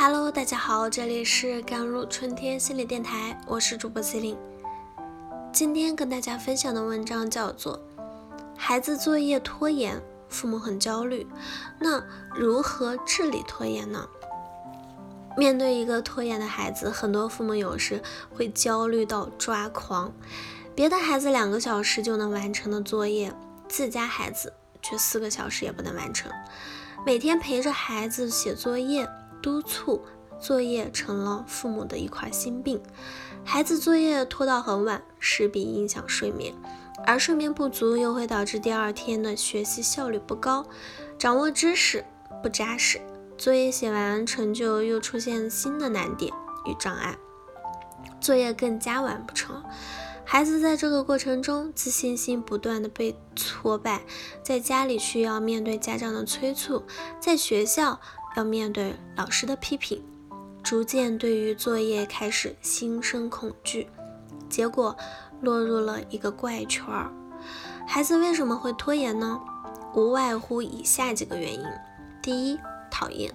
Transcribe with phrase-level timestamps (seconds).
[0.00, 4.38] Hello，大家好，这里是甘露春天心理电台，我是主播 c e l i n e
[5.52, 7.76] 今天跟大家分享的文章叫做
[8.56, 11.24] 《孩子作业拖延，父母很焦虑》，
[11.80, 12.00] 那
[12.32, 14.08] 如何治理拖延呢？
[15.36, 18.00] 面对一个拖延的孩子，很多父母有时
[18.32, 20.12] 会焦虑到抓狂。
[20.76, 23.34] 别的孩子两个小时就能完成的作业，
[23.68, 26.30] 自家孩子却四个小时也不能完成。
[27.04, 29.08] 每天陪着孩子写作业。
[29.42, 30.02] 督促
[30.40, 32.80] 作业成了父母的一块心病，
[33.44, 36.54] 孩子作业拖到很晚，势必影响睡眠，
[37.06, 40.64] 而睡眠不足又会导致第二天的学习效率不高，
[41.18, 42.04] 掌握知识
[42.42, 43.00] 不扎实，
[43.36, 46.32] 作业写完成就又出现新的难点
[46.66, 47.18] 与障碍，
[48.20, 49.64] 作业更加完不成。
[50.24, 54.02] 孩子在这个过程中自信心不断的被挫败，
[54.42, 56.84] 在家里需要面对家长的催促，
[57.18, 57.98] 在学校。
[58.36, 60.02] 要面对老师的批评，
[60.62, 63.88] 逐渐对于作业开始心生恐惧，
[64.48, 64.96] 结果
[65.40, 67.10] 落入了一个怪圈儿。
[67.86, 69.40] 孩子为什么会拖延呢？
[69.94, 71.64] 无外乎以下几个原因：
[72.22, 72.58] 第一，
[72.90, 73.34] 讨厌。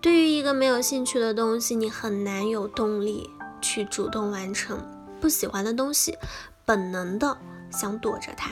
[0.00, 3.30] 对于一个没有兴趣的东西，你很难有动力
[3.62, 4.76] 去主动完成；
[5.20, 6.18] 不喜欢的东西，
[6.66, 7.38] 本能的
[7.70, 8.50] 想躲着它，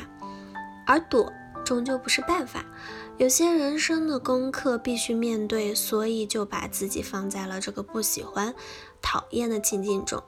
[0.87, 1.31] 而躲。
[1.65, 2.65] 终究不是办法，
[3.19, 8.55] 有些人生的功课必须面对，所以就把自己放在了这个不喜欢、
[9.01, 10.23] 讨厌的情境中，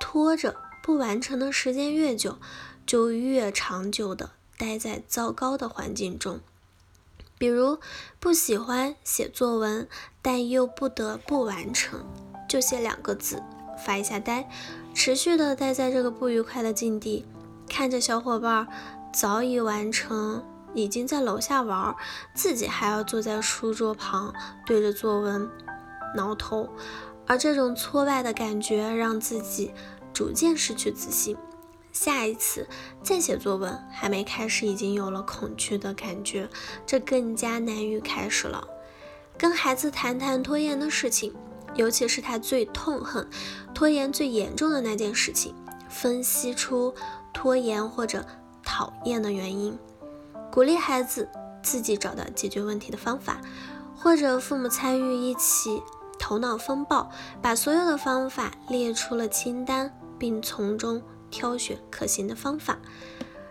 [0.00, 2.38] 拖着不完成的时间越久，
[2.86, 6.40] 就越长久的待在糟糕的环境中。
[7.38, 7.78] 比如
[8.20, 9.88] 不喜欢写作文，
[10.22, 12.06] 但又不得不完成，
[12.48, 13.42] 就写两个字，
[13.84, 14.48] 发一下呆，
[14.94, 17.26] 持续的待在这个不愉快的境地，
[17.68, 18.68] 看着小伙伴
[19.12, 20.44] 早已完成。
[20.74, 21.94] 已经在楼下玩，
[22.34, 24.34] 自己还要坐在书桌旁
[24.64, 25.48] 对着作文
[26.14, 26.68] 挠头，
[27.26, 29.72] 而这种挫败的感觉让自己
[30.12, 31.36] 逐渐失去自信。
[31.92, 32.66] 下一次
[33.02, 36.48] 再写作文，还没开始，已经有了恐惧的感觉，
[36.86, 38.66] 这更加难于开始了。
[39.36, 41.34] 跟孩子谈谈拖延的事情，
[41.74, 43.28] 尤其是他最痛恨、
[43.74, 45.54] 拖延最严重的那件事情，
[45.88, 46.94] 分析出
[47.32, 48.24] 拖延或者
[48.62, 49.78] 讨厌的原因。
[50.52, 51.30] 鼓励孩子
[51.62, 53.40] 自己找到解决问题的方法，
[53.96, 55.82] 或者父母参与一起
[56.18, 62.78] 头脑风暴，把所有的方法列出了清单，并从中挑选可行的方法，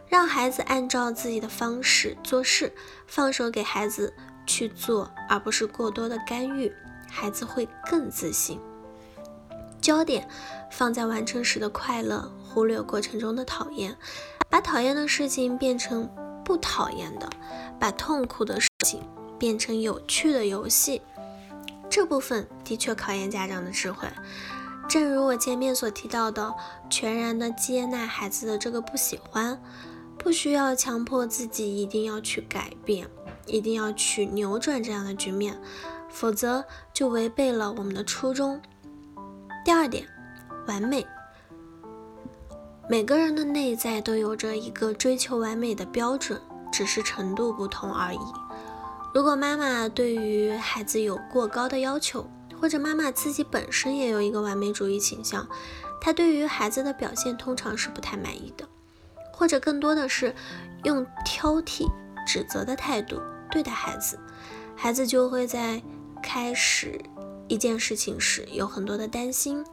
[0.07, 2.71] 让孩子按照自己的方式做事，
[3.07, 4.13] 放手给孩子
[4.45, 6.71] 去做，而不是过多的干预，
[7.09, 8.59] 孩子会更自信。
[9.81, 10.29] 焦点
[10.69, 13.97] 放在完成时的快乐，忽略过程中的讨厌，
[14.47, 16.07] 把讨厌的事情变成。
[16.43, 17.29] 不讨厌的，
[17.79, 19.01] 把痛苦的事情
[19.39, 21.01] 变成有趣的游戏，
[21.89, 24.07] 这部分的确考验家长的智慧。
[24.89, 26.53] 正如我前面所提到的，
[26.89, 29.61] 全然的接纳孩子的这个不喜欢，
[30.17, 33.07] 不需要强迫自己一定要去改变，
[33.45, 35.57] 一定要去扭转这样的局面，
[36.09, 38.61] 否则就违背了我们的初衷。
[39.63, 40.05] 第二点，
[40.67, 41.05] 完美。
[42.91, 46.41] 每个人的内在都有着一个追求完美的标准，
[46.73, 48.19] 只是程度不同而已。
[49.13, 55.47] 如果妈妈对于孩子有过高的要求，或者妈妈自己本身也有一个完美主义倾向，
[56.01, 58.67] 她对于孩子的表现通常是不太满意的，
[59.31, 60.35] 或者更多的是
[60.83, 61.89] 用挑剔、
[62.27, 64.19] 指责的态度对待孩子，
[64.75, 65.81] 孩子就会在
[66.21, 67.01] 开始
[67.47, 69.63] 一件事情时有很多的担心。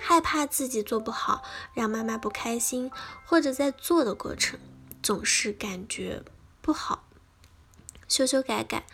[0.00, 1.42] 害怕自己做不好，
[1.74, 2.90] 让妈妈不开心，
[3.24, 4.58] 或者在做的过程
[5.02, 6.22] 总是感觉
[6.60, 7.04] 不好，
[8.08, 8.86] 修修改改，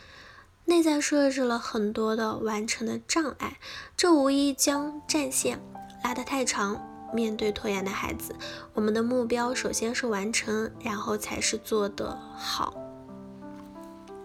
[0.65, 3.59] 内在设置了很多的完成的障碍，
[3.97, 5.61] 这无疑将战线
[6.03, 6.89] 拉得太长。
[7.15, 8.35] 面对拖延的孩子，
[8.73, 12.82] 我们的目标首先是完成，然后才是做得好。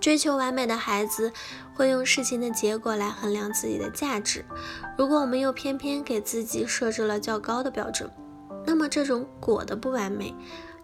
[0.08, 1.34] 追求完美的孩子
[1.76, 4.46] 会用事情的结果来衡量自己的价值。
[4.98, 8.10] 如果我们又偏偏给自己设置了较高的标准，
[8.66, 10.34] 那么这种果的不完美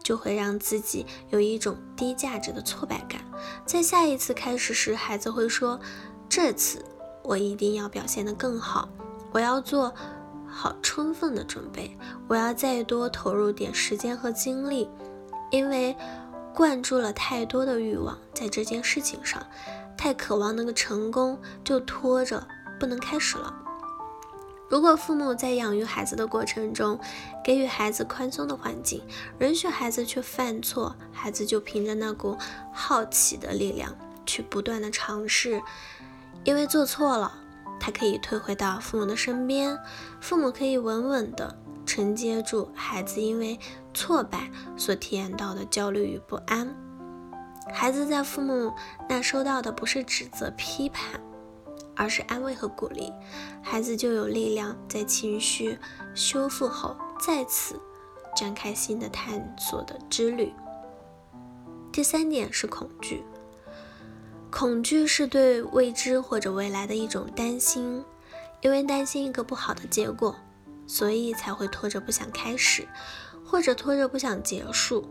[0.03, 3.21] 就会让自己有一种低价值的挫败感。
[3.65, 5.79] 在下一次开始时，孩子会说
[6.27, 6.83] ：“这次
[7.23, 8.89] 我一定要表现得更好，
[9.31, 9.93] 我要做
[10.45, 11.97] 好充分的准备，
[12.27, 14.89] 我要再多投入点时间和精力，
[15.49, 15.95] 因为。”
[16.53, 19.45] 灌注了太多的欲望在这件事情上，
[19.97, 22.47] 太渴望那个成功，就拖着
[22.79, 23.53] 不能开始了。
[24.69, 27.00] 如果父母在养育孩子的过程中，
[27.44, 29.03] 给予孩子宽松的环境，
[29.39, 32.38] 允许孩子去犯错，孩子就凭着那股
[32.71, 33.95] 好奇的力量
[34.25, 35.61] 去不断的尝试，
[36.44, 37.33] 因为做错了
[37.79, 39.77] 他可以退回到父母的身边，
[40.19, 41.55] 父母可以稳稳地
[41.85, 43.59] 承接住孩子因为
[43.93, 46.75] 挫败所体验到的焦虑与不安。
[47.71, 48.73] 孩子在父母
[49.07, 51.21] 那收到的不是指责、批判，
[51.95, 53.11] 而是安慰和鼓励，
[53.61, 55.77] 孩子就有力量在情绪
[56.13, 57.79] 修复后再次
[58.35, 60.51] 展开新的探索的之旅。
[61.91, 63.23] 第三点是恐惧。
[64.51, 68.03] 恐惧是对未知或者未来的一种担心，
[68.61, 70.35] 因为担心一个不好的结果，
[70.85, 72.87] 所以才会拖着不想开始，
[73.53, 75.07] 或者拖着不想结束，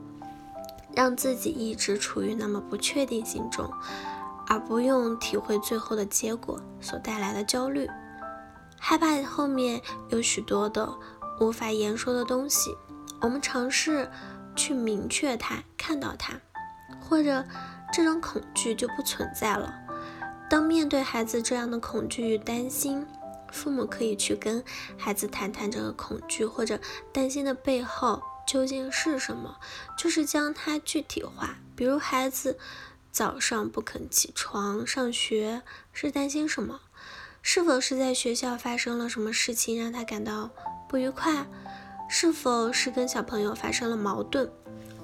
[0.97, 3.73] 让自己一直处于那么不确定性中，
[4.49, 7.89] 而不用体会最后的结果所带来的焦虑，
[8.81, 10.93] 害怕后面有许多的
[11.39, 12.77] 无法言说的东西。
[13.21, 14.11] 我们尝试
[14.56, 16.35] 去明确它，看到它，
[17.00, 17.44] 或者。
[17.94, 19.71] 这种恐惧就不存在了。
[20.49, 23.06] 当面对孩子这样的恐惧与担心，
[23.53, 24.65] 父母可以去跟
[24.97, 26.81] 孩子谈谈这个恐惧或者
[27.12, 28.23] 担心的背后
[28.53, 29.57] 究竟是什么，
[29.97, 31.57] 就是将它具体化。
[31.75, 32.59] 比如孩子
[33.11, 35.63] 早上不肯起床上学，
[35.95, 36.83] 是担心什么？
[37.41, 40.51] 是否是在学校发生了什么事情让他感到
[40.87, 41.47] 不愉快？
[42.11, 44.53] 是否是跟小朋友发生了矛盾？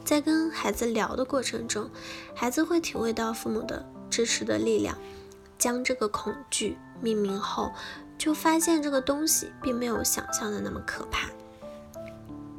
[0.05, 1.91] 在跟孩子聊的过程中，
[2.37, 4.95] 孩子会体会到父母的支持的力量。
[5.57, 7.73] 将这个恐惧命名后，
[8.19, 11.31] 就发现这个东西并没有想象的那么可怕。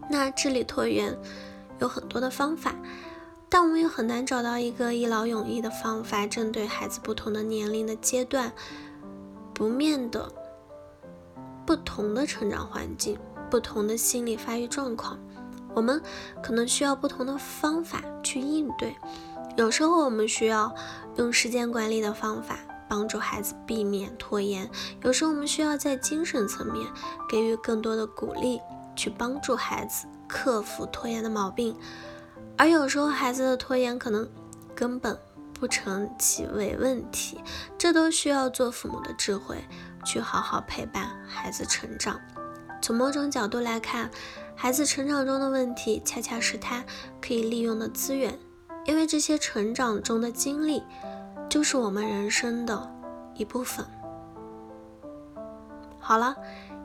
[0.10, 1.18] 那智力拖延
[1.80, 2.76] 有很多的方法，
[3.48, 8.52] 但我们又很难找到一个一劳永逸的方法，针对孩子不同的年龄的阶段、
[9.54, 10.32] 不面的
[11.66, 13.18] 不同的成长环境、
[13.50, 15.20] 不同的心理发育状况。
[15.76, 16.02] 我们
[16.42, 18.96] 可能需要不同的方法去应对，
[19.56, 20.74] 有时候我们需要
[21.18, 22.58] 用时间管理的方法
[22.90, 24.68] 帮助孩子避免拖延，
[25.04, 26.88] 有时候我们需要在精神层面
[27.30, 28.60] 给予更多的鼓励，
[29.00, 31.74] 去帮助孩子克服拖延的毛病，
[32.58, 34.30] 而有时候孩子的拖延可能
[34.76, 35.18] 根本
[35.54, 37.40] 不成其为问题，
[37.78, 39.56] 这都需要做父母的智慧
[40.04, 42.20] 去好好陪伴孩子成长。
[42.82, 44.12] 从某种角度来看。
[44.62, 46.84] 孩子成长中的问题，恰恰是他
[47.22, 48.38] 可以利用的资源，
[48.84, 50.84] 因为这些成长中的经历，
[51.48, 52.92] 就是我们人生的
[53.36, 53.86] 一部分。
[55.98, 56.36] 好了，